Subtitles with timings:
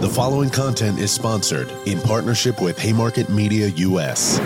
[0.00, 4.38] The following content is sponsored in partnership with Haymarket Media US.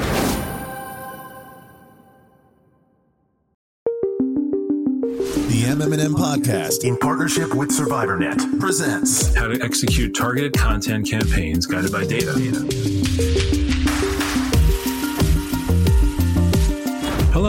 [5.46, 11.93] The MM&M podcast in partnership with SurvivorNet presents how to execute targeted content campaigns guided
[11.93, 13.64] by data.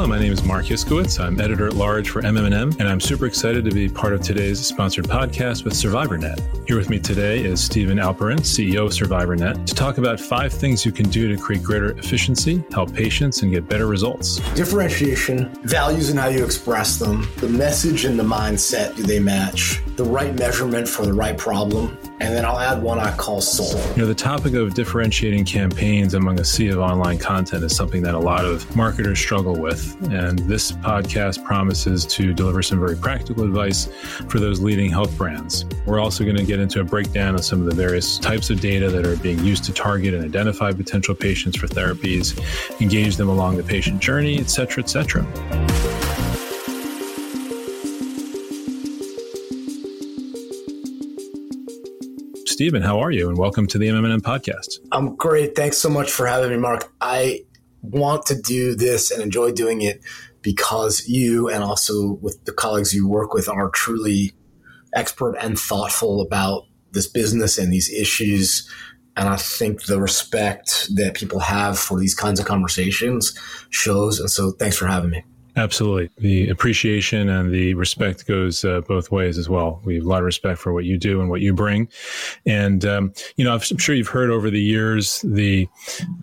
[0.07, 1.19] My name is Marc Iskowitz.
[1.19, 4.63] I'm editor at large for MM&M, and I'm super excited to be part of today's
[4.63, 6.67] sponsored podcast with SurvivorNet.
[6.67, 10.85] Here with me today is Stephen Alperin, CEO of SurvivorNet, to talk about five things
[10.85, 14.35] you can do to create greater efficiency, help patients, and get better results.
[14.53, 19.81] Differentiation, values and how you express them, the message and the mindset, do they match?
[19.95, 23.79] The right measurement for the right problem, and then I'll add one I call soul.
[23.91, 28.01] You know, the topic of differentiating campaigns among a sea of online content is something
[28.03, 29.95] that a lot of marketers struggle with.
[30.11, 33.87] And this podcast promises to deliver some very practical advice
[34.29, 35.65] for those leading health brands.
[35.85, 38.61] We're also going to get into a breakdown of some of the various types of
[38.61, 42.39] data that are being used to target and identify potential patients for therapies,
[42.81, 46.14] engage them along the patient journey, et cetera, et cetera.
[52.65, 53.29] Stephen, how are you?
[53.29, 54.79] And welcome to the MM&M podcast.
[54.91, 55.55] I'm great.
[55.55, 56.91] Thanks so much for having me, Mark.
[56.99, 57.41] I
[57.83, 60.01] want to do this and enjoy doing it
[60.41, 64.33] because you and also with the colleagues you work with are truly
[64.95, 68.67] expert and thoughtful about this business and these issues.
[69.15, 73.37] And I think the respect that people have for these kinds of conversations
[73.69, 74.19] shows.
[74.19, 75.23] And so thanks for having me.
[75.57, 76.09] Absolutely.
[76.17, 79.79] The appreciation and the respect goes uh, both ways as well.
[79.85, 81.87] We have a lot of respect for what you do and what you bring.
[82.45, 85.69] And, um, you know, I'm sure you've heard over the years the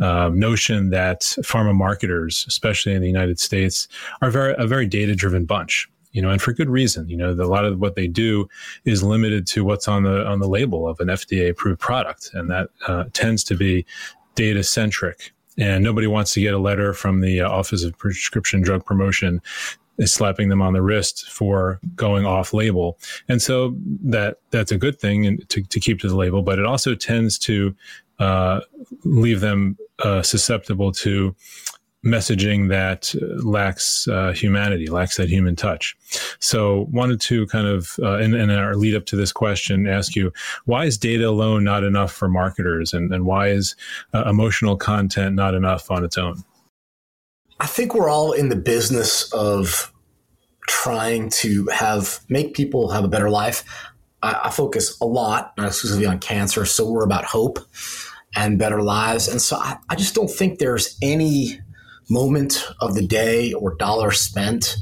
[0.00, 3.88] uh, notion that pharma marketers, especially in the United States,
[4.20, 7.08] are very, a very data driven bunch you know, and for good reason.
[7.08, 8.46] You know, the, a lot of what they do
[8.84, 12.50] is limited to what's on the on the label of an FDA approved product, and
[12.50, 13.86] that uh, tends to be
[14.34, 18.62] data centric and nobody wants to get a letter from the uh, Office of Prescription
[18.62, 19.40] Drug Promotion
[20.04, 22.98] slapping them on the wrist for going off label.
[23.28, 26.64] And so that that's a good thing to, to keep to the label, but it
[26.64, 27.74] also tends to
[28.18, 28.60] uh,
[29.04, 31.34] leave them uh, susceptible to
[32.04, 33.14] messaging that
[33.44, 35.96] lacks uh, humanity, lacks that human touch.
[36.40, 40.16] So, wanted to kind of, uh, in, in, our lead up to this question, ask
[40.16, 40.32] you
[40.64, 43.76] why is data alone not enough for marketers, and, and why is
[44.14, 46.42] uh, emotional content not enough on its own?
[47.60, 49.92] I think we're all in the business of
[50.68, 53.64] trying to have make people have a better life.
[54.22, 57.60] I, I focus a lot, not exclusively on cancer, so we're about hope
[58.34, 59.28] and better lives.
[59.28, 61.60] And so I, I just don't think there's any
[62.12, 64.76] moment of the day or dollar spent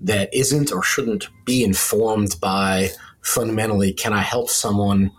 [0.00, 2.90] that isn't or shouldn't be informed by
[3.22, 5.10] fundamentally can I help someone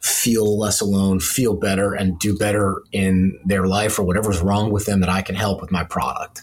[0.00, 4.84] feel less alone, feel better, and do better in their life or whatever's wrong with
[4.84, 6.42] them that I can help with my product.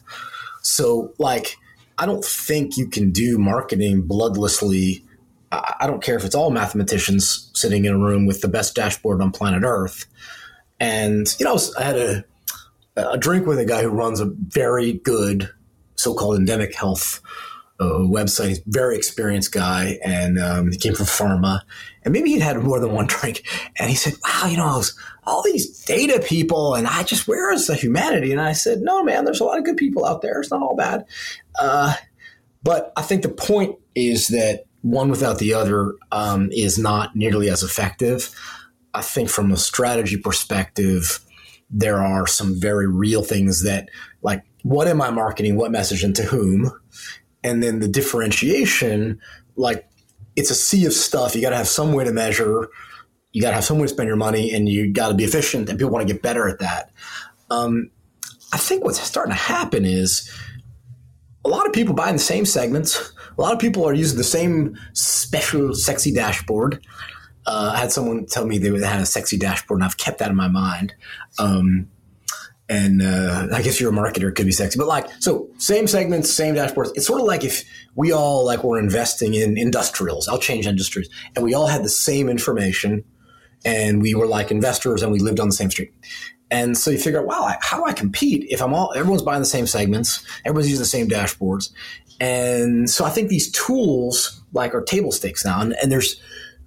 [0.64, 1.58] So, like,
[2.00, 5.04] I don't think you can do marketing bloodlessly.
[5.52, 9.22] I don't care if it's all mathematicians sitting in a room with the best dashboard
[9.22, 10.08] on planet Earth.
[10.80, 12.26] And, you know, I had a
[12.96, 15.50] a drink with a guy who runs a very good
[15.96, 17.22] so-called endemic health
[17.80, 18.50] uh, website.
[18.50, 21.62] He's a very experienced guy, and um, he came from pharma.
[22.04, 23.44] And maybe he'd had more than one drink,
[23.80, 24.82] and he said, "Wow, you know,
[25.26, 29.04] all these data people, and I just where is the humanity?" And I said, "No,
[29.04, 30.40] man, there's a lot of good people out there.
[30.40, 31.06] It's not all bad."
[31.60, 31.96] Uh,
[32.64, 37.50] but I think the point is that one without the other um, is not nearly
[37.50, 38.30] as effective.
[38.94, 41.20] I think from a strategy perspective
[41.72, 43.90] there are some very real things that
[44.22, 46.72] like what am I marketing, what message, and to whom,
[47.44, 49.20] and then the differentiation,
[49.56, 49.88] like
[50.36, 51.36] it's a sea of stuff.
[51.36, 52.68] You got to have some way to measure.
[53.32, 55.24] You got to have some way to spend your money, and you got to be
[55.24, 55.70] efficient.
[55.70, 56.92] And people want to get better at that.
[57.50, 57.90] Um,
[58.54, 60.30] I think what's starting to happen is
[61.46, 63.14] a lot of people buying the same segments.
[63.38, 66.86] A lot of people are using the same special, sexy dashboard.
[67.46, 70.30] Uh, I had someone tell me they had a sexy dashboard, and I've kept that
[70.30, 70.94] in my mind.
[71.40, 71.90] Um,
[72.70, 75.88] and uh, I guess you're a marketer, it could be sexy, but like, so same
[75.88, 76.92] segments, same dashboards.
[76.96, 77.66] It's sort of like if
[77.96, 80.30] we all like were investing in industrials.
[80.30, 83.04] I'll change industries, and we all had the same information,
[83.66, 85.92] and we were like investors, and we lived on the same street.
[86.50, 89.42] And so you figure out, wow, how do I compete if I'm all everyone's buying
[89.42, 91.74] the same segments, everyone's using the same dashboards,
[92.22, 96.22] and so I think these tools like are table stakes now, and, and there's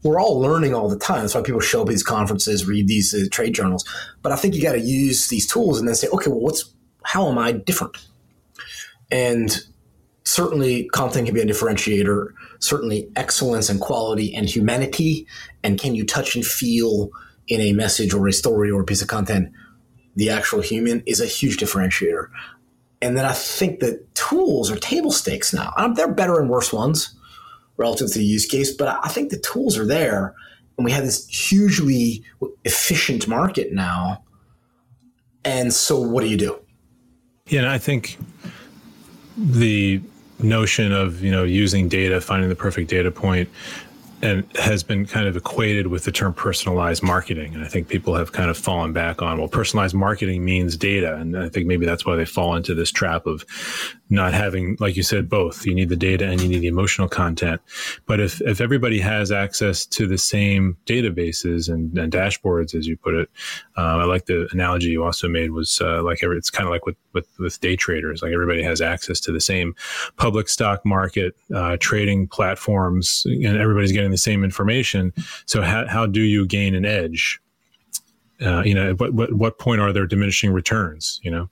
[0.05, 1.23] we're all learning all the time.
[1.23, 3.85] That's why people show up at these conferences, read these uh, trade journals.
[4.23, 6.73] But I think you got to use these tools and then say, okay, well, what's
[7.05, 7.97] how am I different?
[9.11, 9.59] And
[10.25, 12.29] certainly, content can be a differentiator.
[12.61, 15.27] Certainly, excellence and quality and humanity.
[15.63, 17.11] And can you touch and feel
[17.49, 19.53] in a message or a story or a piece of content,
[20.17, 22.29] the actual human is a huge differentiator.
[23.03, 25.73] And then I think that tools are table stakes now.
[25.77, 27.15] Um, they're better and worse ones
[27.77, 30.35] relative to the use case, but I think the tools are there.
[30.77, 32.25] And we have this hugely
[32.65, 34.25] efficient market now.
[35.45, 36.59] And so what do you do?
[37.47, 38.19] Yeah, and I think
[39.37, 40.01] the
[40.39, 43.49] notion of you know using data, finding the perfect data point,
[44.23, 47.55] and has been kind of equated with the term personalized marketing.
[47.55, 51.17] And I think people have kind of fallen back on, well, personalized marketing means data.
[51.17, 53.45] And I think maybe that's why they fall into this trap of
[54.11, 55.67] not having, like you said, both.
[55.67, 57.61] You need the data and you need the emotional content.
[58.07, 62.97] But if, if everybody has access to the same databases and, and dashboards, as you
[62.97, 63.29] put it,
[63.77, 66.71] uh, I like the analogy you also made was uh, like every, it's kind of
[66.71, 69.75] like with, with, with day traders, like everybody has access to the same
[70.17, 75.13] public stock market, uh, trading platforms, and everybody's getting the same information.
[75.47, 77.41] So how, how do you gain an edge?
[78.41, 81.49] Uh, you know, what, what, what point are there diminishing returns, you know?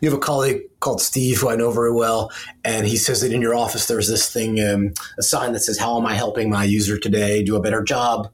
[0.00, 2.30] you have a colleague called Steve who I know very well,
[2.64, 5.78] and he says that in your office there's this thing, um, a sign that says,
[5.78, 7.42] "How am I helping my user today?
[7.42, 8.30] Do a better job,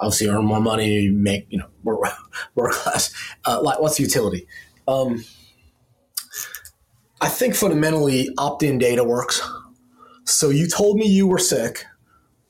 [0.00, 2.00] obviously earn more money, make you know work,
[2.54, 3.12] work less.
[3.44, 4.46] Uh, what's the utility?"
[4.88, 5.24] Um,
[7.20, 9.40] I think fundamentally opt-in data works.
[10.24, 11.86] So you told me you were sick,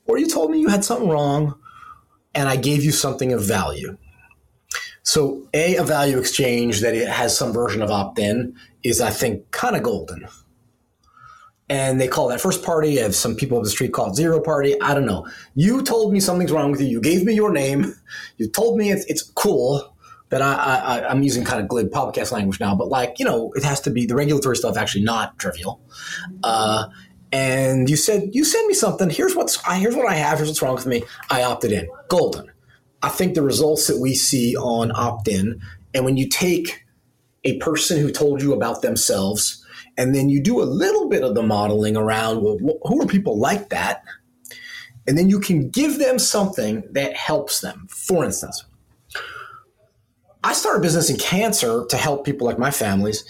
[0.05, 1.55] or you told me you had something wrong,
[2.33, 3.97] and I gave you something of value.
[5.03, 9.11] So, a, a value exchange that it has some version of opt in is, I
[9.11, 10.27] think, kind of golden.
[11.69, 12.97] And they call that first party.
[12.97, 14.79] Have some people on the street call it zero party.
[14.81, 15.27] I don't know.
[15.55, 16.87] You told me something's wrong with you.
[16.87, 17.95] You gave me your name.
[18.37, 19.95] You told me it's, it's cool
[20.29, 23.53] that I, I, I'm using kind of glib podcast language now, but like, you know,
[23.55, 25.79] it has to be the regulatory stuff actually not trivial.
[26.43, 26.87] Uh,
[27.35, 29.09] and you said, you send me something.
[29.09, 30.37] Here's what's, here's what I have.
[30.37, 31.03] Here's what's wrong with me.
[31.29, 31.85] I opted in.
[32.07, 32.49] Golden.
[33.03, 35.59] I think the results that we see on opt in,
[35.93, 36.85] and when you take
[37.43, 39.61] a person who told you about themselves,
[39.97, 43.37] and then you do a little bit of the modeling around, well, who are people
[43.37, 44.05] like that?
[45.05, 47.85] And then you can give them something that helps them.
[47.89, 48.63] For instance,
[50.41, 53.25] I started a business in cancer to help people like my families.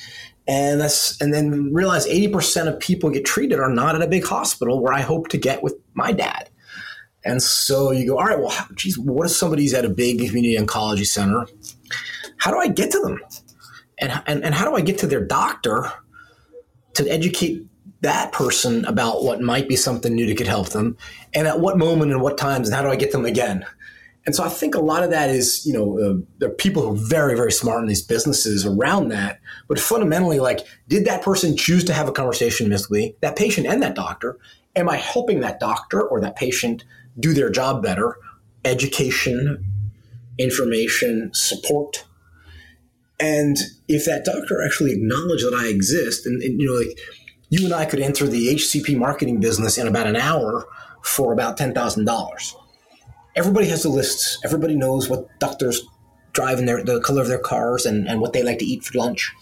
[0.48, 4.26] And that's and then realize 80% of people get treated are not at a big
[4.26, 6.50] hospital where I hope to get with my dad.
[7.24, 10.56] And so you go, all right, well, geez, what if somebody's at a big community
[10.58, 11.48] oncology center?
[12.38, 13.20] How do I get to them?
[13.98, 15.92] And, and, and how do I get to their doctor
[16.94, 17.66] to educate
[18.02, 20.98] that person about what might be something new that could help them?
[21.34, 23.66] And at what moment and what times, and how do I get them again?
[24.26, 26.82] And so I think a lot of that is, you know, uh, there are people
[26.82, 29.40] who are very, very smart in these businesses around that.
[29.68, 33.68] But fundamentally, like, did that person choose to have a conversation with me, that patient
[33.68, 34.40] and that doctor?
[34.76, 36.84] Am I helping that doctor or that patient
[37.20, 38.18] do their job better
[38.66, 39.64] education,
[40.38, 42.06] information, support.
[43.20, 43.56] And
[43.88, 47.00] if that doctor actually acknowledged that I exist, and, and, you know, like
[47.50, 50.66] you and I could enter the HCP marketing business in about an hour
[51.02, 52.56] for about ten thousand dollars.
[53.36, 54.40] Everybody has the lists.
[54.44, 55.82] Everybody knows what doctors
[56.34, 58.84] drive in their the color of their cars and, and what they like to eat
[58.84, 59.34] for lunch.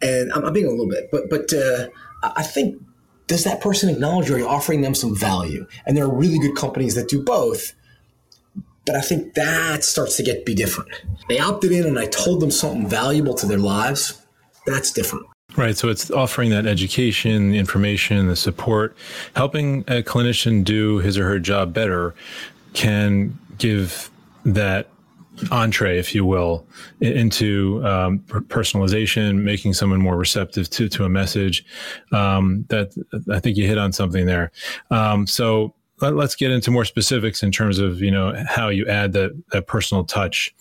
[0.00, 1.88] And I'm, I'm being a little bit, but but uh,
[2.22, 2.80] I think
[3.26, 4.44] does that person acknowledge you?
[4.44, 5.66] Are offering them some value?
[5.86, 7.72] And there are really good companies that do both.
[8.84, 10.90] But I think that starts to get be different.
[11.28, 14.20] They opted in and I told them something valuable to their lives.
[14.66, 15.26] That's different.
[15.56, 15.76] Right.
[15.76, 18.96] So it's offering that education, information, the support,
[19.36, 22.14] helping a clinician do his or her job better
[22.72, 24.10] can give
[24.44, 24.88] that
[25.50, 26.66] entree, if you will,
[27.00, 31.64] into um, personalization, making someone more receptive to to a message.
[32.12, 32.92] Um, that
[33.30, 34.52] I think you hit on something there.
[34.90, 38.86] Um, so let, us get into more specifics in terms of you know how you
[38.86, 40.54] add that that personal touch.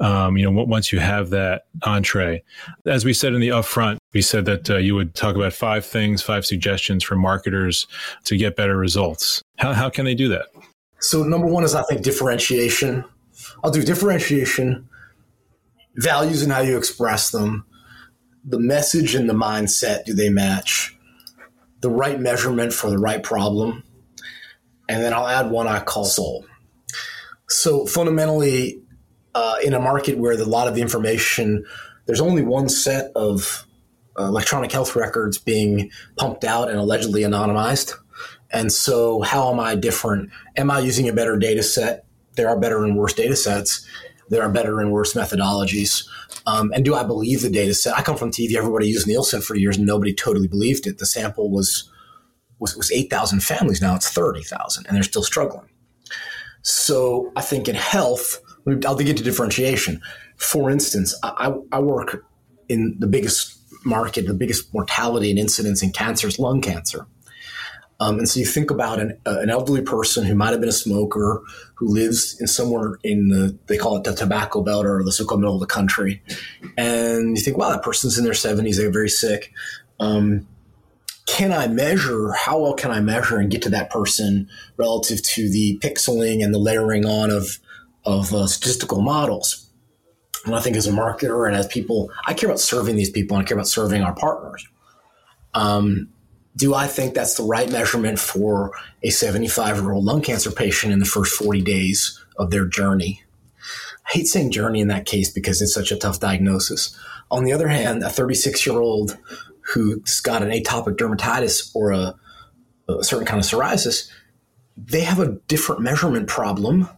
[0.00, 2.42] Um, you know, once you have that entree,
[2.86, 5.86] as we said in the upfront, we said that uh, you would talk about five
[5.86, 7.86] things, five suggestions for marketers
[8.24, 9.42] to get better results.
[9.56, 10.46] How how can they do that?
[11.00, 13.04] So number one is I think differentiation
[13.62, 14.88] I'll do differentiation,
[15.96, 17.64] values and how you express them,
[18.44, 20.96] the message and the mindset do they match,
[21.80, 23.84] the right measurement for the right problem,
[24.88, 26.44] and then I'll add one I call soul.
[27.48, 28.82] So fundamentally,
[29.34, 31.64] uh, in a market where a lot of the information,
[32.06, 33.66] there's only one set of
[34.18, 37.94] uh, electronic health records being pumped out and allegedly anonymized.
[38.52, 40.30] And so, how am I different?
[40.56, 42.04] Am I using a better data set?
[42.40, 43.86] there are better and worse data sets.
[44.28, 46.06] There are better and worse methodologies.
[46.46, 47.98] Um, and do I believe the data set?
[47.98, 48.54] I come from TV.
[48.54, 50.98] Everybody used Nielsen for years, and nobody totally believed it.
[50.98, 51.90] The sample was
[52.58, 53.82] was, was eight thousand families.
[53.82, 55.68] Now it's thirty thousand, and they're still struggling.
[56.62, 58.40] So I think in health,
[58.86, 60.00] I'll dig into differentiation.
[60.36, 62.24] For instance, I, I work
[62.68, 67.06] in the biggest market, the biggest mortality and incidence in cancer is lung cancer.
[68.00, 70.70] Um, and so you think about an, uh, an elderly person who might have been
[70.70, 71.42] a smoker
[71.74, 75.40] who lives in somewhere in the, they call it the tobacco belt or the so-called
[75.40, 76.22] middle of the country.
[76.78, 79.52] And you think, wow, that person's in their 70s, they're very sick.
[80.00, 80.48] Um,
[81.26, 85.50] can I measure, how well can I measure and get to that person relative to
[85.50, 87.58] the pixeling and the layering on of,
[88.06, 89.70] of uh, statistical models?
[90.46, 93.36] And I think as a marketer and as people, I care about serving these people
[93.36, 94.66] and I care about serving our partners.
[95.52, 96.08] Um,
[96.56, 100.92] do I think that's the right measurement for a 75 year old lung cancer patient
[100.92, 103.22] in the first 40 days of their journey?
[104.06, 106.96] I hate saying journey in that case because it's such a tough diagnosis.
[107.30, 109.16] On the other hand, a 36 year old
[109.60, 112.14] who's got an atopic dermatitis or a,
[112.88, 114.10] a certain kind of psoriasis,
[114.76, 116.88] they have a different measurement problem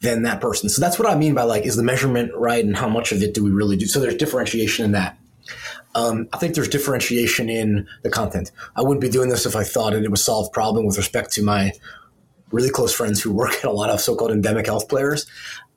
[0.00, 0.68] than that person.
[0.68, 3.22] So that's what I mean by like, is the measurement right and how much of
[3.22, 3.86] it do we really do?
[3.86, 5.18] So there's differentiation in that.
[5.98, 8.52] Um, I think there's differentiation in the content.
[8.76, 11.42] I wouldn't be doing this if I thought it, would solve problem with respect to
[11.42, 11.72] my
[12.52, 15.26] really close friends who work at a lot of so-called endemic health players.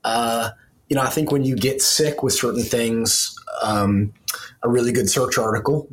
[0.04, 0.52] Uh,
[0.90, 4.14] you know, I think when you get sick with certain things, um,
[4.62, 5.88] a really good search article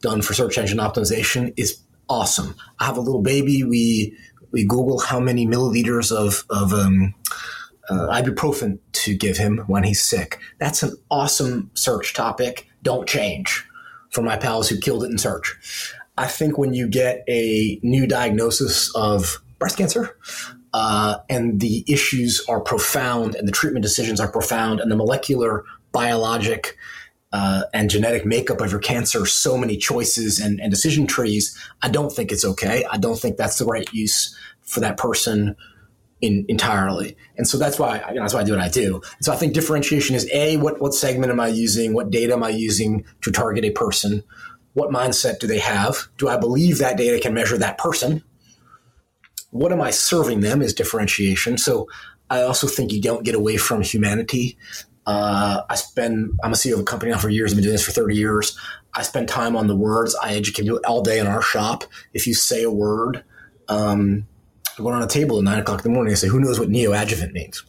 [0.00, 2.56] done for search engine optimization is awesome.
[2.80, 3.62] I have a little baby.
[3.62, 4.16] We
[4.50, 7.14] we Google how many milliliters of of um,
[7.90, 10.38] uh, ibuprofen to give him when he's sick.
[10.58, 12.68] That's an awesome search topic.
[12.82, 13.66] Don't change
[14.10, 15.94] for my pals who killed it in search.
[16.16, 20.16] I think when you get a new diagnosis of breast cancer,
[20.72, 25.64] uh, and the issues are profound, and the treatment decisions are profound, and the molecular,
[25.92, 26.76] biologic,
[27.32, 31.56] uh, and genetic makeup of your cancer, so many choices and, and decision trees.
[31.82, 32.84] I don't think it's okay.
[32.90, 35.56] I don't think that's the right use for that person
[36.20, 37.16] in, entirely.
[37.36, 38.96] And so that's why you know, that's why I do what I do.
[38.96, 41.94] And so I think differentiation is a what what segment am I using?
[41.94, 44.22] What data am I using to target a person?
[44.74, 46.08] What mindset do they have?
[46.16, 48.22] Do I believe that data can measure that person?
[49.50, 51.58] What am I serving them is differentiation.
[51.58, 51.88] So
[52.28, 54.56] I also think you don't get away from humanity.
[55.06, 57.52] Uh, I spend I'm a CEO of a company now for years.
[57.52, 58.56] I've been doing this for 30 years.
[58.94, 60.14] I spend time on the words.
[60.22, 61.84] I educate you all day in our shop.
[62.12, 63.24] If you say a word,
[63.68, 64.26] um,
[64.78, 66.58] I go on a table at nine o'clock in the morning and say, who knows
[66.58, 67.64] what neoadjuvant means?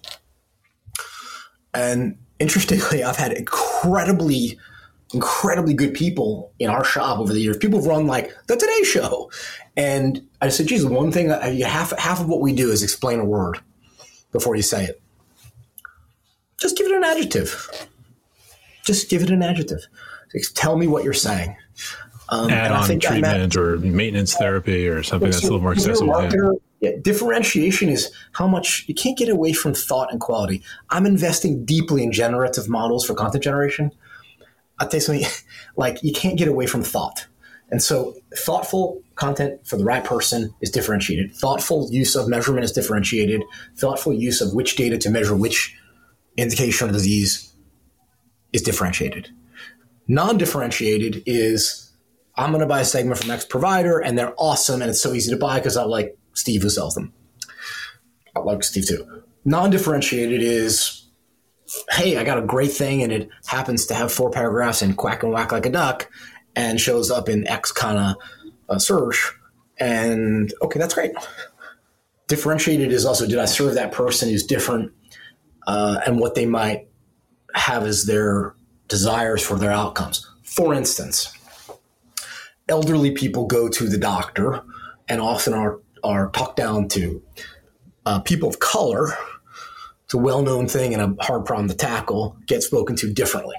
[1.73, 4.59] And interestingly, I've had incredibly,
[5.13, 7.57] incredibly good people in our shop over the years.
[7.57, 9.31] People have run like the Today Show.
[9.77, 13.25] And I said, geez, one thing, half, half of what we do is explain a
[13.25, 13.59] word
[14.31, 15.01] before you say it.
[16.59, 17.69] Just give it an adjective.
[18.85, 19.81] Just give it an adjective.
[20.55, 21.55] Tell me what you're saying.
[22.29, 26.13] Um, Add on treatment or maintenance therapy or something that's a little more accessible.
[26.81, 30.63] Yeah, differentiation is how much you can't get away from thought and quality.
[30.89, 33.91] I'm investing deeply in generative models for content generation.
[34.79, 35.25] I'll tell you something
[35.75, 37.27] like you can't get away from thought.
[37.69, 41.33] And so thoughtful content for the right person is differentiated.
[41.33, 43.43] Thoughtful use of measurement is differentiated.
[43.77, 45.77] Thoughtful use of which data to measure which
[46.35, 47.53] indication of disease
[48.53, 49.29] is differentiated.
[50.07, 51.91] Non differentiated is
[52.35, 55.13] I'm going to buy a segment from X provider and they're awesome and it's so
[55.13, 57.13] easy to buy because I like Steve who sells them.
[58.35, 59.23] I like Steve too.
[59.43, 61.07] Non-differentiated is,
[61.91, 65.23] hey, I got a great thing and it happens to have four paragraphs and quack
[65.23, 66.09] and whack like a duck
[66.55, 68.15] and shows up in X kind of
[68.69, 69.31] uh, search.
[69.79, 71.11] And okay, that's great.
[72.27, 74.91] Differentiated is also, did I serve that person who's different
[75.67, 76.87] uh, and what they might
[77.55, 78.55] have as their
[78.87, 80.29] desires for their outcomes?
[80.43, 81.33] For instance,
[82.69, 84.61] elderly people go to the doctor
[85.09, 87.21] and often are are talked down to.
[88.05, 89.15] Uh, people of color,
[90.05, 93.55] it's a well known thing and a hard problem to tackle, get spoken to differently.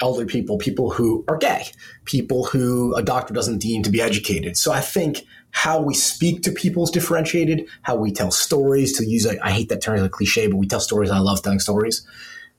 [0.00, 1.66] Elderly people, people who are gay,
[2.04, 4.56] people who a doctor doesn't deem to be educated.
[4.56, 9.04] So I think how we speak to people is differentiated, how we tell stories, to
[9.04, 11.10] use, a, I hate that term as a cliche, but we tell stories.
[11.10, 12.06] I love telling stories.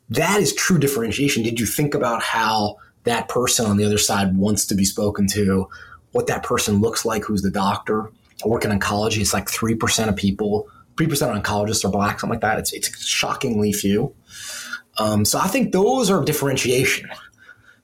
[0.10, 1.44] That is true differentiation.
[1.44, 5.28] Did you think about how that person on the other side wants to be spoken
[5.28, 5.70] to,
[6.12, 8.12] what that person looks like, who's the doctor?
[8.44, 9.20] I work in oncology.
[9.20, 12.60] It's like 3% of people, 3% of oncologists are black, something like that.
[12.60, 14.14] It's, it's shockingly few.
[14.98, 17.10] Um, so I think those are differentiation.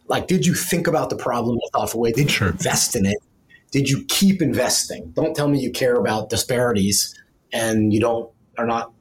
[0.08, 2.12] Like, did you think about the problem in a thoughtful way?
[2.12, 3.18] Did you invest in it?
[3.72, 5.12] Did you keep investing?
[5.16, 7.14] Don't tell me you care about disparities
[7.52, 8.94] and you don't are not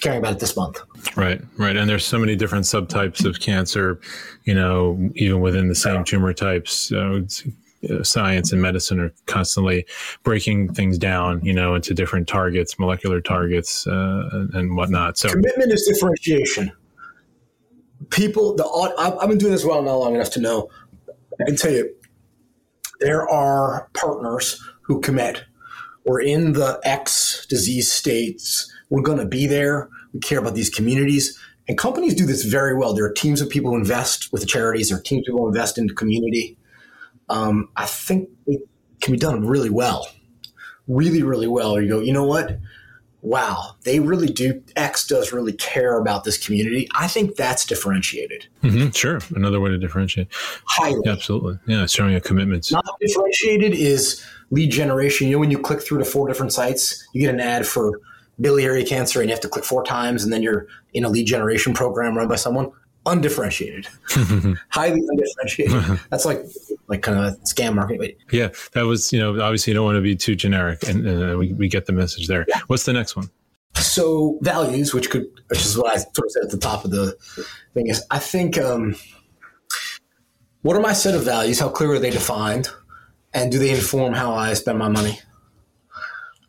[0.00, 0.80] caring about it this month.
[1.16, 1.76] Right, right.
[1.76, 4.00] And there's so many different subtypes of cancer,
[4.44, 6.72] you know, even within the same tumor types.
[6.72, 7.26] So
[8.02, 9.86] science and medicine are constantly
[10.22, 15.18] breaking things down, you know, into different targets, molecular targets, uh, and, whatnot.
[15.18, 16.72] So commitment is differentiation.
[18.10, 18.64] People, the
[18.98, 20.68] I've been doing this well now long enough to know.
[21.40, 21.94] I can tell you,
[23.00, 25.44] there are partners who commit.
[26.04, 28.72] We're in the X disease states.
[28.90, 29.88] We're going to be there.
[30.12, 31.38] We care about these communities.
[31.68, 32.92] And companies do this very well.
[32.92, 34.88] There are teams of people who invest with the charities.
[34.88, 36.58] There are teams of people who invest in the community.
[37.32, 38.60] Um, I think it
[39.00, 40.06] can be done really well,
[40.86, 41.80] really, really well.
[41.80, 42.58] You go, you know what?
[43.22, 44.62] Wow, they really do.
[44.76, 46.88] X does really care about this community.
[46.94, 48.48] I think that's differentiated.
[48.62, 50.28] Mm-hmm, sure, another way to differentiate.
[50.66, 51.58] Highly, absolutely.
[51.66, 52.70] Yeah, showing a commitment.
[52.70, 55.28] Not differentiated is lead generation.
[55.28, 57.98] You know, when you click through to four different sites, you get an ad for
[58.40, 61.26] biliary cancer and you have to click four times and then you're in a lead
[61.26, 62.70] generation program run by someone
[63.06, 63.86] undifferentiated.
[64.70, 66.00] Highly undifferentiated.
[66.10, 66.44] That's like
[66.88, 69.96] like kind of a scam marketing yeah that was you know obviously you don't want
[69.96, 72.44] to be too generic and uh, we, we get the message there.
[72.48, 72.60] Yeah.
[72.66, 73.30] what's the next one?
[73.76, 76.90] So values which could which is what i sort of said at the top of
[76.90, 77.16] the
[77.74, 78.96] thing is i think um,
[80.62, 81.58] what are my set of values?
[81.58, 82.68] How clear are they defined?
[83.34, 85.18] And do they inform how i spend my money?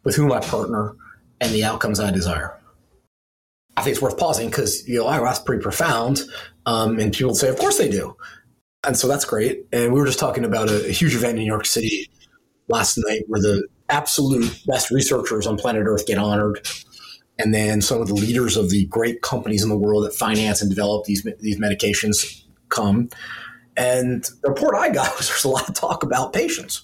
[0.03, 0.95] With whom i partner
[1.41, 2.60] and the outcomes I desire.
[3.75, 6.22] I think it's worth pausing because you know, oh, that's pretty profound.
[6.65, 8.15] Um, and people say, of course they do.
[8.86, 9.65] And so that's great.
[9.72, 12.10] And we were just talking about a, a huge event in New York City
[12.68, 16.68] last night where the absolute best researchers on planet Earth get honored.
[17.39, 20.62] And then some of the leaders of the great companies in the world that finance
[20.62, 23.10] and develop these, these medications come.
[23.75, 26.84] And the report I got was there's a lot of talk about patients.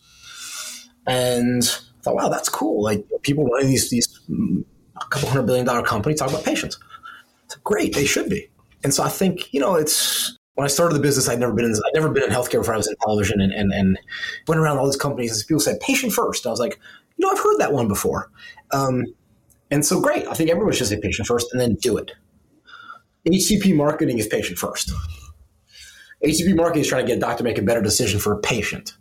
[1.05, 2.84] And I thought, wow, that's cool.
[2.84, 4.08] Like people running these these
[5.01, 6.77] a couple hundred billion dollar company talk about patients.
[7.63, 8.50] Great, they should be.
[8.84, 11.65] And so I think you know it's when I started the business, I'd never been
[11.65, 14.00] in I'd never been in healthcare before I was in television, and and, and
[14.48, 16.46] went around all these companies and people said patient first.
[16.46, 16.79] I was like,
[17.18, 18.29] you know, I've heard that one before.
[18.72, 19.06] Um,
[19.72, 20.27] and so great.
[20.27, 22.12] I think everyone should say patient first and then do it.
[23.27, 24.91] HCP marketing is patient first.
[26.24, 28.39] HCP marketing is trying to get a doctor to make a better decision for a
[28.39, 28.93] patient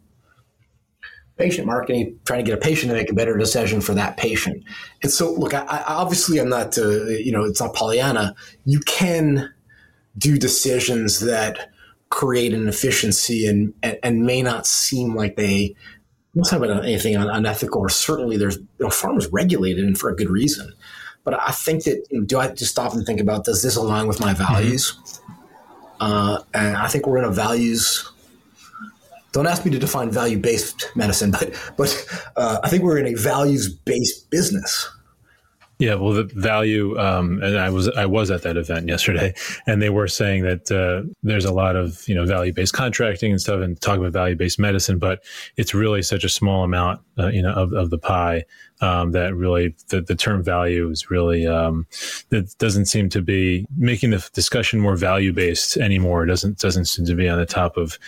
[1.38, 4.64] patient marketing, trying to get a patient to make a better decision for that patient.
[5.02, 8.34] And so, look, I, I obviously I'm not, uh, you know, it's not Pollyanna.
[8.64, 9.52] You can
[10.16, 11.70] do decisions that
[12.10, 15.76] create an efficiency and, and, and may not seem like they
[16.34, 20.10] I'm not talking about anything unethical, or certainly there's you know, pharma's regulated and for
[20.10, 20.72] a good reason.
[21.24, 23.76] But I think that you know, do I just stop and think about does this
[23.76, 24.92] align with my values?
[24.92, 25.32] Mm-hmm.
[26.00, 28.12] Uh, and I think we're in a values
[29.32, 33.06] don't ask me to define value based medicine, but but uh, I think we're in
[33.06, 34.88] a values based business.
[35.80, 39.32] Yeah, well, the value, um, and I was I was at that event yesterday,
[39.64, 43.30] and they were saying that uh, there's a lot of you know value based contracting
[43.30, 45.22] and stuff, and talking about value based medicine, but
[45.56, 48.44] it's really such a small amount, uh, you know, of, of the pie
[48.80, 51.86] um, that really the, the term value is really um,
[52.32, 56.24] it doesn't seem to be making the discussion more value based anymore.
[56.24, 58.00] It doesn't doesn't seem to be on the top of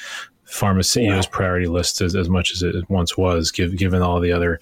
[0.51, 1.31] pharma CEO's yeah.
[1.31, 4.61] priority list as, as much as it once was, give, given all the other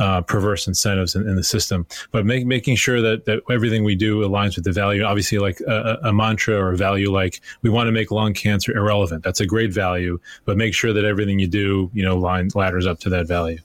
[0.00, 1.86] uh, perverse incentives in, in, the system.
[2.10, 5.60] But make, making sure that, that everything we do aligns with the value, obviously, like
[5.60, 9.22] a, a mantra or a value, like we want to make lung cancer irrelevant.
[9.22, 12.86] That's a great value, but make sure that everything you do, you know, line ladders
[12.86, 13.58] up to that value.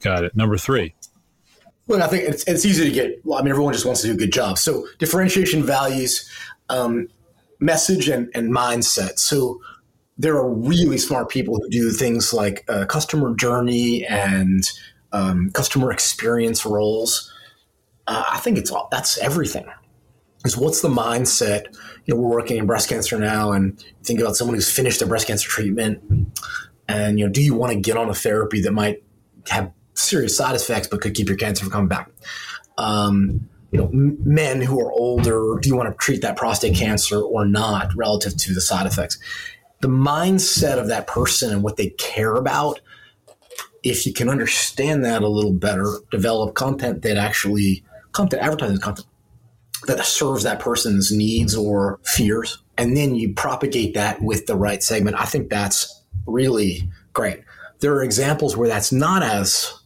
[0.00, 0.36] Got it.
[0.36, 0.94] Number three.
[1.86, 3.20] Look, I think it's, it's easy to get.
[3.24, 4.58] Well, I mean, everyone just wants to do a good job.
[4.58, 6.28] So differentiation values,
[6.68, 7.08] um,
[7.60, 9.18] message, and, and mindset.
[9.18, 9.60] So
[10.16, 14.64] there are really smart people who do things like uh, customer journey and
[15.12, 17.32] um, customer experience roles.
[18.06, 19.66] Uh, I think it's all that's everything.
[20.44, 21.74] Is what's the mindset?
[22.04, 25.08] You know, we're working in breast cancer now, and think about someone who's finished their
[25.08, 26.02] breast cancer treatment,
[26.86, 29.02] and you know, do you want to get on a therapy that might
[29.48, 32.10] have serious side effects but could keep your cancer from coming back?
[32.76, 37.20] Um, you know, men who are older, do you want to treat that prostate cancer
[37.20, 39.18] or not relative to the side effects?
[39.80, 42.80] The mindset of that person and what they care about,
[43.82, 49.06] if you can understand that a little better, develop content that actually content advertising content
[49.86, 54.82] that serves that person's needs or fears, and then you propagate that with the right
[54.82, 55.20] segment.
[55.20, 57.40] I think that's really great.
[57.80, 59.78] There are examples where that's not as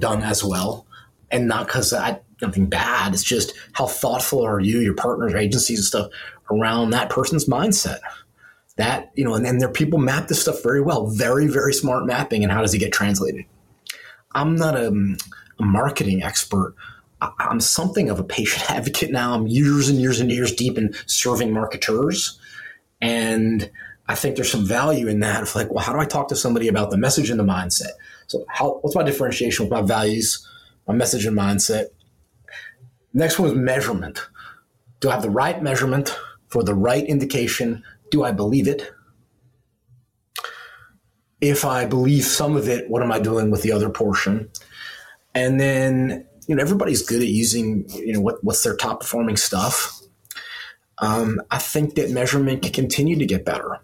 [0.00, 0.86] done as well,
[1.30, 3.14] and not because I nothing bad.
[3.14, 6.10] It's just how thoughtful are you, your partners, agencies, and stuff
[6.50, 7.98] around that person's mindset
[8.76, 12.06] that you know and then there people map this stuff very well very very smart
[12.06, 13.44] mapping and how does it get translated
[14.32, 15.16] i'm not a, um,
[15.58, 16.74] a marketing expert
[17.20, 20.94] i'm something of a patient advocate now i'm years and years and years deep in
[21.06, 22.38] serving marketers
[23.00, 23.70] and
[24.08, 26.36] I think there's some value in that of like, well, how do I talk to
[26.36, 27.90] somebody about the message and the mindset?
[28.28, 30.46] So how what's my differentiation with my values,
[30.86, 31.86] my message and mindset?
[33.12, 34.26] Next one is measurement.
[35.00, 36.16] Do I have the right measurement
[36.48, 37.82] for the right indication?
[38.10, 38.90] Do I believe it?
[41.40, 44.48] If I believe some of it, what am I doing with the other portion?
[45.34, 49.36] And then, you know, everybody's good at using, you know, what, what's their top performing
[49.36, 50.00] stuff.
[50.98, 53.78] Um, I think that measurement can continue to get better.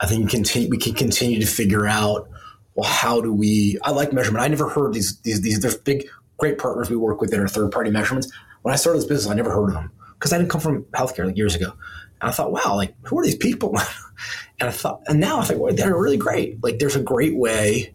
[0.00, 2.28] I think continue, we can continue to figure out,
[2.74, 3.78] well, how do we?
[3.82, 4.44] I like measurement.
[4.44, 5.58] I never heard these these these.
[5.58, 8.32] There's big, great partners we work with that are third party measurements.
[8.62, 10.84] When I started this business, I never heard of them because I didn't come from
[10.92, 11.72] healthcare like years ago.
[12.20, 13.76] And I thought, wow, like who are these people?
[14.60, 16.62] and I thought, and now I think, well, they're really great.
[16.62, 17.94] Like there's a great way.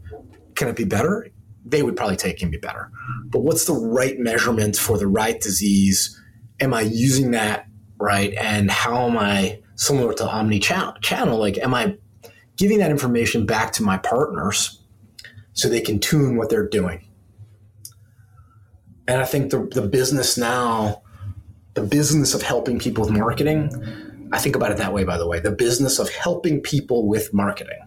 [0.56, 1.28] Can it be better?
[1.66, 2.92] They would probably take can be better.
[3.26, 6.20] But what's the right measurement for the right disease?
[6.60, 7.68] Am I using that
[8.00, 8.34] right?
[8.34, 11.40] And how am I similar to omni channel?
[11.40, 11.98] Like, am I
[12.58, 14.82] giving that information back to my partners
[15.54, 17.08] so they can tune what they're doing?
[19.08, 21.02] And I think the, the business now,
[21.74, 23.72] the business of helping people with marketing,
[24.34, 25.40] I think about it that way, by the way.
[25.40, 27.80] The business of helping people with marketing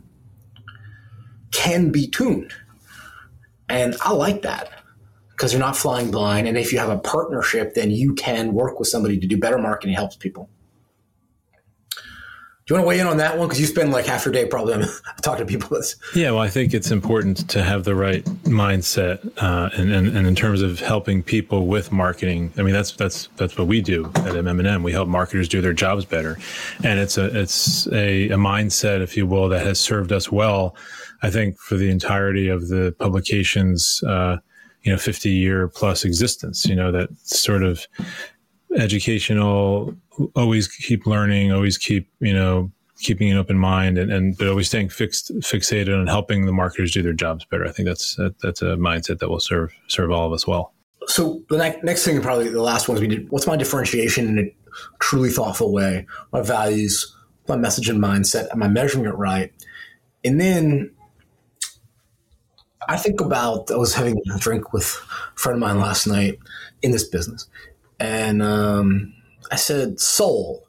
[1.50, 2.52] can be tuned.
[3.68, 4.70] And I like that
[5.30, 6.46] because you're not flying blind.
[6.46, 9.58] And if you have a partnership, then you can work with somebody to do better
[9.58, 10.48] marketing helps people.
[12.66, 13.46] Do you want to weigh in on that one?
[13.46, 14.84] Because you spend like half your day probably
[15.22, 15.66] talking to people.
[16.14, 20.26] Yeah, well, I think it's important to have the right mindset, uh, and, and, and
[20.26, 22.52] in terms of helping people with marketing.
[22.56, 24.82] I mean, that's that's that's what we do at MM&M.
[24.82, 26.38] We help marketers do their jobs better,
[26.82, 30.74] and it's a it's a, a mindset, if you will, that has served us well.
[31.22, 34.02] I think for the entirety of the publications.
[34.02, 34.38] Uh,
[34.82, 37.88] you know 50 year plus existence you know that sort of
[38.76, 39.94] educational
[40.34, 44.68] always keep learning always keep you know keeping an open mind and, and but always
[44.68, 47.66] staying fixed fixated on helping the marketers do their jobs better.
[47.66, 50.72] I think that's that, that's a mindset that will serve serve all of us well.
[51.06, 54.38] So the next, next thing probably the last ones we did what's my differentiation in
[54.38, 54.56] a
[54.98, 56.06] truly thoughtful way?
[56.32, 57.14] My values
[57.48, 59.52] my message and mindset am i measuring it right.
[60.24, 60.90] And then
[62.88, 66.38] I think about I was having a drink with a friend of mine last night
[66.82, 67.48] in this business,
[67.98, 69.14] and um,
[69.50, 70.62] I said soul.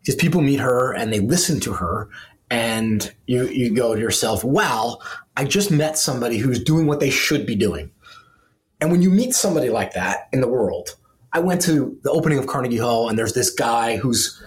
[0.00, 2.10] Because people meet her and they listen to her,
[2.50, 4.98] and you you go to yourself, wow,
[5.34, 7.90] I just met somebody who's doing what they should be doing,
[8.80, 10.96] and when you meet somebody like that in the world,
[11.32, 14.42] I went to the opening of Carnegie Hall, and there's this guy who's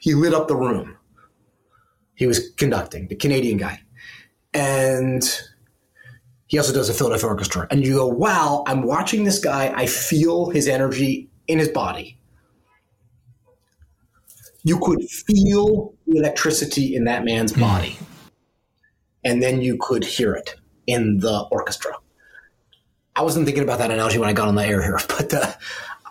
[0.00, 0.96] he lit up the room.
[2.16, 3.80] He was conducting the Canadian guy,
[4.52, 5.22] and
[6.48, 7.66] he also does a Philadelphia Orchestra.
[7.70, 9.72] And you go, wow, I'm watching this guy.
[9.76, 12.18] I feel his energy in his body.
[14.64, 17.60] You could feel the electricity in that man's hmm.
[17.60, 17.98] body.
[19.24, 20.54] And then you could hear it
[20.86, 21.92] in the orchestra.
[23.14, 25.52] I wasn't thinking about that analogy when I got on the air here, but uh,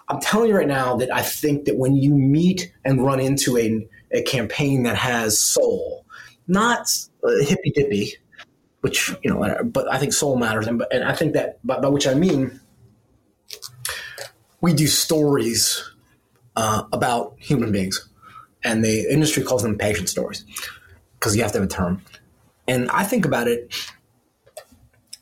[0.08, 3.58] I'm telling you right now that I think that when you meet and run into
[3.58, 6.06] a, a campaign that has soul,
[6.48, 6.88] not
[7.24, 8.14] uh, hippy dippy,
[8.82, 11.88] which you know, but I think soul matters, and and I think that by, by
[11.88, 12.60] which I mean
[14.62, 15.84] we do stories
[16.56, 18.08] uh, about human beings,
[18.64, 20.46] and the industry calls them patient stories
[21.20, 22.02] because you have to have a term.
[22.68, 23.74] And I think about it.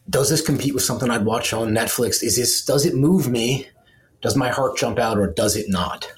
[0.09, 2.23] Does this compete with something I'd watch on Netflix?
[2.23, 3.67] Is this does it move me?
[4.21, 6.11] Does my heart jump out, or does it not?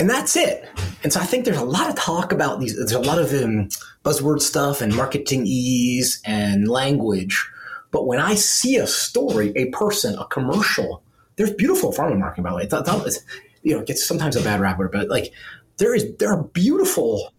[0.00, 0.68] And that's it.
[1.04, 2.76] And so I think there's a lot of talk about these.
[2.76, 3.68] There's a lot of um,
[4.04, 7.48] buzzword stuff and marketing ease and language.
[7.92, 11.04] But when I see a story, a person, a commercial,
[11.36, 12.62] there's beautiful pharma marketing, by the way.
[12.64, 13.24] It's, it's,
[13.62, 15.32] you know, it gets sometimes a bad rap, but like
[15.76, 17.32] there is, there are beautiful,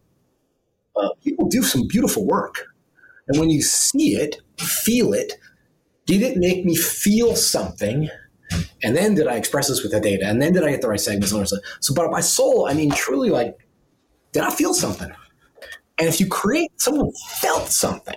[0.96, 2.68] uh, people do some beautiful work.
[3.28, 5.34] And when you see it, feel it,
[6.06, 8.10] did it make me feel something?
[8.84, 10.26] And then did I express this with the data?
[10.26, 11.32] And then did I get the right segments?
[11.32, 13.58] So, so but my soul, I mean, truly, like,
[14.32, 15.12] did I feel something?
[15.98, 18.16] And if you create, someone felt something.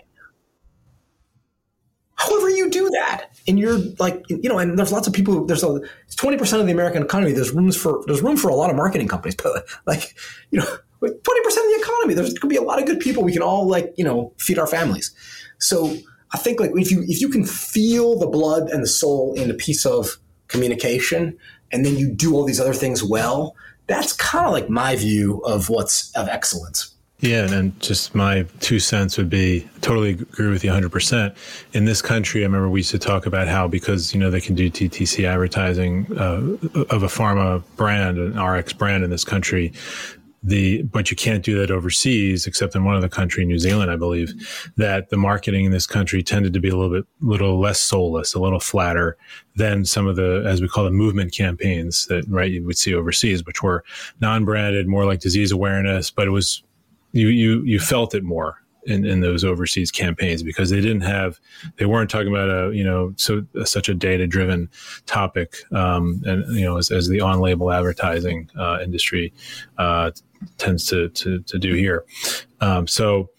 [2.16, 5.46] However, you do that, and you're like, you know, and there's lots of people.
[5.46, 5.80] There's a
[6.16, 7.30] twenty percent of the American economy.
[7.30, 10.16] There's rooms for there's room for a lot of marketing companies, but like,
[10.50, 10.66] you know,
[11.00, 12.14] twenty percent of the economy.
[12.14, 13.22] There's going to be a lot of good people.
[13.22, 15.14] We can all like, you know, feed our families.
[15.60, 15.96] So
[16.32, 19.48] I think like if you if you can feel the blood and the soul in
[19.48, 21.36] a piece of communication,
[21.72, 23.54] and then you do all these other things well,
[23.86, 26.94] that's kind of like my view of what's of excellence.
[27.20, 31.34] Yeah, and just my two cents would be totally agree with you 100%.
[31.72, 34.40] In this country, I remember we used to talk about how because, you know, they
[34.40, 36.56] can do DTC advertising uh,
[36.90, 39.72] of a pharma brand, an RX brand in this country,
[40.42, 43.96] the but you can't do that overseas except in one other country new zealand i
[43.96, 44.32] believe
[44.76, 48.34] that the marketing in this country tended to be a little bit little less soulless
[48.34, 49.16] a little flatter
[49.56, 52.94] than some of the as we call the movement campaigns that right you would see
[52.94, 53.82] overseas which were
[54.20, 56.62] non-branded more like disease awareness but it was
[57.12, 61.38] you you you felt it more in, in those overseas campaigns because they didn't have
[61.76, 64.68] they weren't talking about a you know so such a data driven
[65.06, 69.32] topic um, and you know as, as the on label advertising uh, industry
[69.76, 70.10] uh,
[70.56, 72.04] tends to, to to do here
[72.60, 73.30] um, so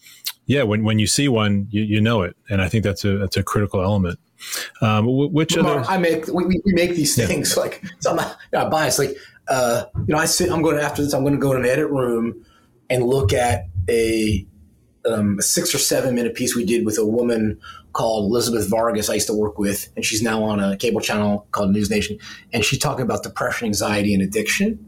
[0.46, 3.18] yeah when, when you see one you, you know it and I think that's a
[3.18, 4.20] that's a critical element
[4.82, 7.62] um, which other I make we, we make these things yeah.
[7.64, 10.84] like so I'm not, not biased like uh, you know I sit I'm going to,
[10.84, 12.46] after this I'm going to go in an edit room
[12.90, 14.46] and look at a
[15.06, 17.60] um, a six or seven minute piece we did with a woman
[17.94, 21.48] called Elizabeth Vargas I used to work with, and she's now on a cable channel
[21.52, 22.18] called News Nation,
[22.54, 24.86] and she's talking about depression, anxiety, and addiction.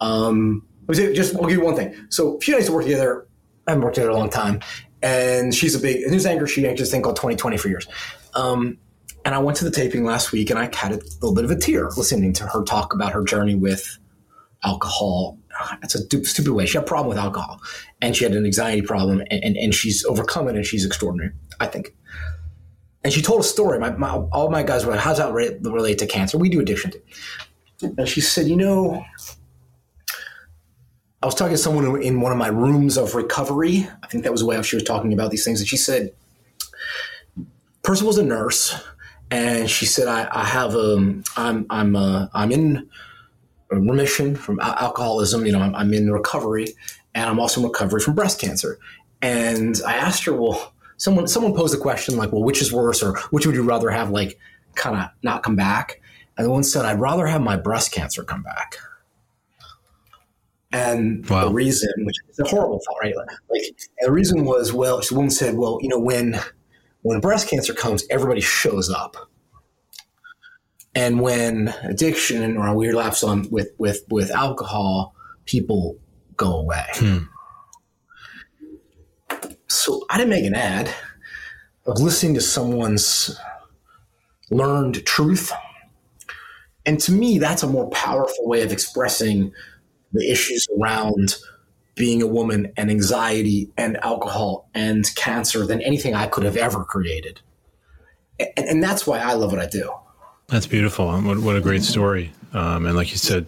[0.00, 1.94] Um, just I'll give you one thing.
[2.10, 3.26] So she and I used to work together.
[3.66, 4.60] I haven't worked together a long time,
[5.02, 6.46] and she's a big news anchor.
[6.46, 7.86] She anchors this thing called 2020 for years.
[8.34, 8.78] Um,
[9.24, 11.50] and I went to the taping last week, and I had a little bit of
[11.50, 13.98] a tear listening to her talk about her journey with
[14.62, 15.38] alcohol
[15.80, 16.66] that's a stupid way.
[16.66, 17.60] She had a problem with alcohol
[18.00, 21.32] and she had an anxiety problem and, and, and she's overcome it and she's extraordinary,
[21.60, 21.94] I think.
[23.02, 23.78] And she told a story.
[23.78, 26.38] My, my, all my guys were like, how's that relate to cancer?
[26.38, 26.92] We do addiction.
[27.82, 29.04] And she said, you know,
[31.24, 33.88] I was talking to someone in one of my rooms of recovery.
[34.02, 35.58] I think that was the way she was talking about these things.
[35.58, 36.12] And she said,
[37.88, 38.74] was a nurse.
[39.30, 42.90] And she said, I, I have, um, I'm, I'm, uh, I'm in
[43.70, 45.46] remission from alcoholism.
[45.46, 46.66] You know, I'm, I'm in recovery,
[47.14, 48.78] and I'm also in recovery from breast cancer.
[49.22, 53.02] And I asked her, well, someone someone posed a question like, well, which is worse,
[53.02, 54.38] or which would you rather have, like,
[54.74, 56.02] kind of not come back?
[56.36, 58.76] And the one said, I'd rather have my breast cancer come back.
[60.74, 61.48] And wow.
[61.48, 63.14] the reason, which is a horrible thought, right?
[63.16, 63.62] Like,
[64.00, 66.40] the reason was, well, the woman said, well, you know, when
[67.02, 69.16] when breast cancer comes, everybody shows up
[70.94, 75.98] and when addiction or we relapse on with with with alcohol, people
[76.36, 76.86] go away.
[76.94, 77.18] Hmm.
[79.66, 80.92] So I didn't make an ad.
[81.86, 83.38] of listening to someone's
[84.50, 85.52] learned truth.
[86.86, 89.52] And to me, that's a more powerful way of expressing
[90.14, 91.36] the issues around
[91.96, 96.84] being a woman and anxiety and alcohol and cancer than anything I could have ever
[96.84, 97.40] created.
[98.40, 99.92] And, and that's why I love what I do.
[100.48, 101.10] That's beautiful.
[101.20, 102.32] What, what a great story.
[102.52, 103.46] Um, and like you said,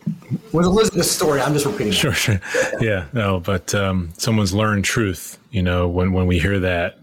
[0.52, 1.40] was Elizabeth's story.
[1.40, 1.92] I'm just repeating.
[1.92, 2.40] Sure, sure.
[2.80, 5.38] Yeah, no, but um, someone's learned truth.
[5.50, 6.98] You know, when when we hear that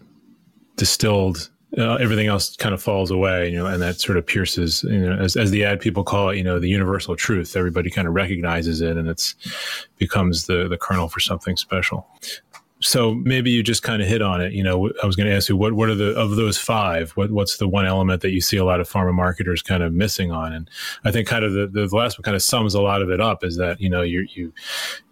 [0.76, 3.50] distilled, uh, everything else kind of falls away.
[3.50, 4.84] You know, and that sort of pierces.
[4.84, 7.56] You know, as as the ad people call it, you know, the universal truth.
[7.56, 9.36] Everybody kind of recognizes it, and it's
[9.98, 12.08] becomes the the kernel for something special
[12.84, 14.54] so maybe you just kind of hit on it.
[14.54, 17.12] You know, I was going to ask you what what are the of those five?
[17.12, 19.94] What what's the one element that you see a lot of pharma marketers kind of
[19.94, 20.54] missing on?
[20.54, 20.70] And
[21.06, 23.22] I think kind of the, the last one kind of sums a lot of it
[23.22, 24.54] up is that you know you you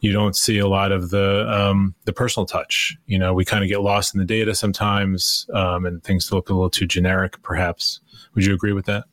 [0.01, 2.97] you don't see a lot of the um, the personal touch.
[3.07, 6.49] You know, we kind of get lost in the data sometimes, um, and things look
[6.49, 7.41] a little too generic.
[7.41, 8.01] Perhaps
[8.35, 9.05] would you agree with that?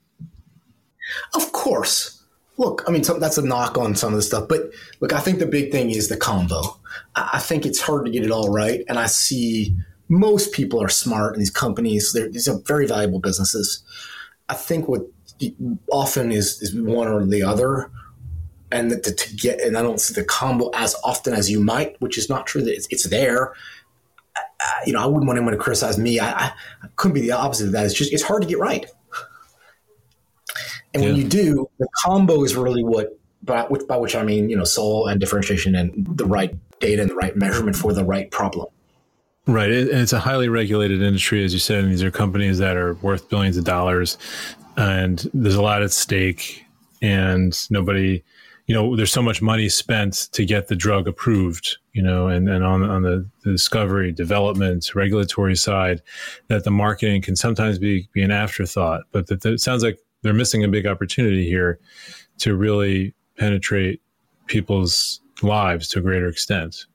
[1.34, 2.17] Of course.
[2.58, 5.38] Look, I mean, that's a knock on some of the stuff, but look, I think
[5.38, 6.78] the big thing is the combo
[7.16, 8.84] I think it's hard to get it all right.
[8.88, 9.74] And I see
[10.08, 12.12] most people are smart in these companies.
[12.12, 13.82] They're, these are very valuable businesses.
[14.48, 15.02] I think what
[15.90, 17.90] often is, is one or the other.
[18.70, 21.98] And that to get, and I don't see the combo as often as you might,
[22.00, 23.54] which is not true that it's, it's there.
[24.86, 26.18] you know, I wouldn't want anyone to criticize me.
[26.18, 27.86] I, I, I, couldn't be the opposite of that.
[27.86, 28.86] It's just, it's hard to get right.
[30.94, 31.10] And yeah.
[31.10, 34.56] when you do, the combo is really what, by which, by which I mean, you
[34.56, 38.30] know, soul and differentiation and the right data and the right measurement for the right
[38.30, 38.66] problem.
[39.46, 39.70] Right.
[39.70, 42.94] And it's a highly regulated industry, as you said, and these are companies that are
[42.94, 44.18] worth billions of dollars.
[44.76, 46.64] And there's a lot at stake.
[47.00, 48.22] And nobody,
[48.66, 52.48] you know, there's so much money spent to get the drug approved, you know, and,
[52.48, 56.02] and on, on the, the discovery, development, regulatory side,
[56.48, 59.02] that the marketing can sometimes be, be an afterthought.
[59.12, 61.78] But that, that it sounds like they're missing a big opportunity here
[62.38, 64.00] to really penetrate
[64.46, 66.86] people's lives to a greater extent.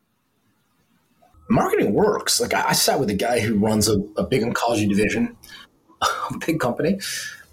[1.50, 2.42] Marketing works.
[2.42, 5.36] Like I, sat with a guy who runs a, a big oncology division,
[6.02, 7.00] a big company,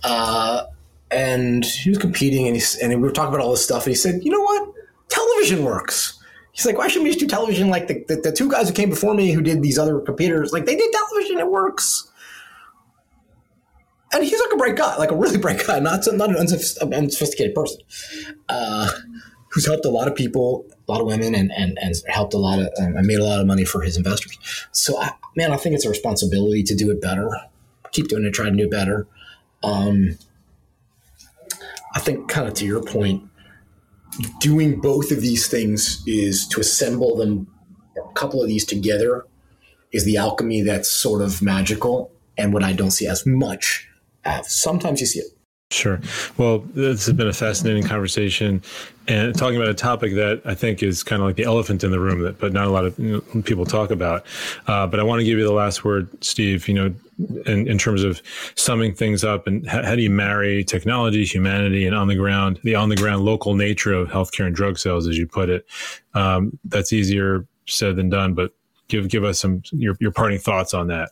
[0.04, 0.64] uh,
[1.10, 3.90] and he was competing, and, he, and we were talking about all this stuff, and
[3.90, 4.72] he said, "You know what?
[5.08, 6.18] Television works."
[6.52, 8.74] He's like, "Why shouldn't we just do television like the, the, the two guys who
[8.74, 10.52] came before me who did these other competitors?
[10.52, 12.09] Like they did television, it works."
[14.12, 17.54] And he's like a bright guy, like a really bright guy, not not an unsophisticated
[17.54, 17.80] person.
[18.48, 18.90] Uh,
[19.50, 22.38] who's helped a lot of people, a lot of women, and and, and helped a
[22.38, 24.38] lot of um, made a lot of money for his investors.
[24.72, 27.28] So, I, man, I think it's a responsibility to do it better.
[27.92, 29.06] Keep doing it, try to do better.
[29.62, 30.16] Um,
[31.94, 33.24] I think, kind of to your point,
[34.38, 37.48] doing both of these things is to assemble them,
[37.96, 39.26] a couple of these together,
[39.92, 43.89] is the alchemy that's sort of magical, and what I don't see as much.
[44.44, 45.32] Sometimes you see it
[45.72, 46.00] Sure.
[46.36, 48.60] Well, this has been a fascinating conversation,
[49.06, 51.92] and talking about a topic that I think is kind of like the elephant in
[51.92, 54.26] the room, that but not a lot of people talk about.
[54.66, 56.66] Uh, but I want to give you the last word, Steve.
[56.66, 56.94] You know,
[57.46, 58.20] in, in terms of
[58.56, 62.58] summing things up, and how, how, do you marry technology, humanity, and on the ground,
[62.64, 65.64] the on the ground local nature of healthcare and drug sales, as you put it.
[66.14, 68.50] Um, that's easier said than done, but
[68.88, 71.10] give give us some your your parting thoughts on that.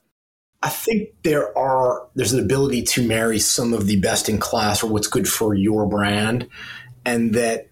[0.63, 4.83] I think there are there's an ability to marry some of the best in class
[4.83, 6.49] or what's good for your brand,
[7.05, 7.69] and that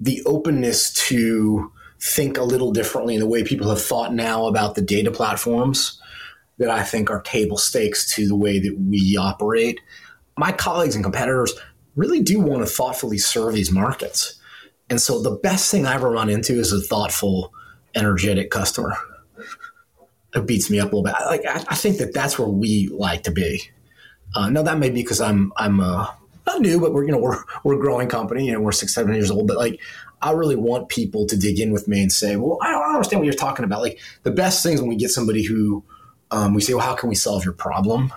[0.00, 4.74] the openness to think a little differently in the way people have thought now about
[4.74, 6.00] the data platforms
[6.58, 9.80] that I think are table stakes to the way that we operate.
[10.36, 11.52] My colleagues and competitors
[11.94, 14.34] really do want to thoughtfully serve these markets.
[14.90, 17.52] And so the best thing I ever run into is a thoughtful,
[17.94, 18.94] energetic customer
[20.34, 21.14] it beats me up a little bit.
[21.26, 23.70] Like I, I think that that's where we like to be.
[24.34, 26.08] Uh, now that may be because I'm I'm uh,
[26.46, 29.14] not new, but we're you know we're we're a growing company and we're six seven
[29.14, 29.46] years old.
[29.46, 29.80] But like
[30.22, 33.20] I really want people to dig in with me and say, well, I don't understand
[33.20, 33.82] what you're talking about.
[33.82, 35.84] Like the best things when we get somebody who
[36.30, 38.12] um, we say, well, how can we solve your problem?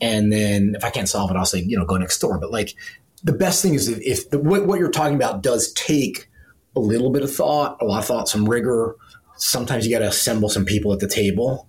[0.00, 2.38] And then if I can't solve it, I'll say, you know, go next door.
[2.38, 2.74] But like
[3.22, 6.28] the best thing is if, if the, what, what you're talking about does take
[6.76, 8.96] a little bit of thought, a lot of thought, some rigor,
[9.36, 11.68] sometimes you got to assemble some people at the table.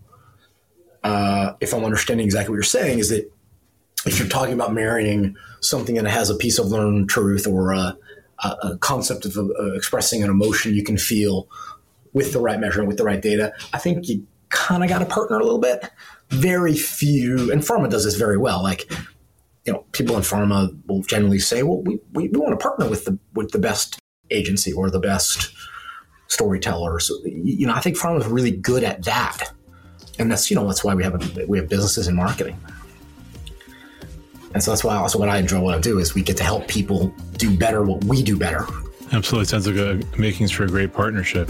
[1.04, 3.32] Uh, if I'm understanding exactly what you're saying, is that
[4.06, 7.98] if you're talking about marrying something that has a piece of learned truth or a,
[8.44, 9.38] a concept of
[9.76, 11.48] expressing an emotion you can feel
[12.14, 15.06] with the right measurement, with the right data, I think you kind of got to
[15.06, 15.90] partner a little bit.
[16.30, 18.64] Very few, and pharma does this very well.
[18.64, 18.92] Like,
[19.66, 22.90] you know, people in pharma will generally say, "Well, we, we, we want to partner
[22.90, 24.00] with the with the best
[24.32, 25.54] agency or the best
[26.28, 27.12] storytellers.
[27.24, 29.52] You know, I think pharma is really good at that,
[30.20, 32.60] and that's you know that's why we have a, we have businesses in marketing.
[34.54, 36.44] And so that's why also what I enjoy what I do is we get to
[36.44, 38.66] help people do better what we do better
[39.12, 39.46] Absolutely.
[39.46, 41.50] Sounds like a makings for a great partnership.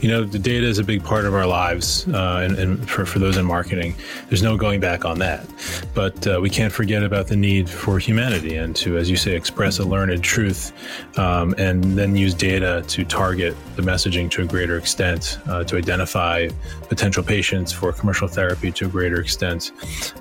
[0.00, 3.04] You know, the data is a big part of our lives, uh, and, and for,
[3.04, 3.94] for those in marketing,
[4.28, 5.46] there's no going back on that.
[5.94, 9.34] But uh, we can't forget about the need for humanity and to, as you say,
[9.34, 10.72] express a learned truth
[11.18, 15.76] um, and then use data to target the messaging to a greater extent, uh, to
[15.76, 16.48] identify
[16.88, 19.72] potential patients for commercial therapy to a greater extent.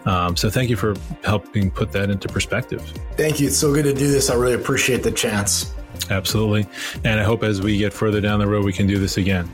[0.05, 2.81] Um, so thank you for helping put that into perspective.
[3.17, 3.47] Thank you.
[3.47, 4.29] It's so good to do this.
[4.29, 5.71] I really appreciate the chance.
[6.09, 6.67] Absolutely.
[7.03, 9.49] And I hope as we get further down the road, we can do this again.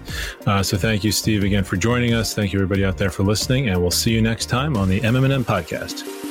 [0.45, 2.33] Uh, so thank you, Steve, again for joining us.
[2.33, 3.69] Thank you, everybody out there, for listening.
[3.69, 6.30] And we'll see you next time on the MMM podcast.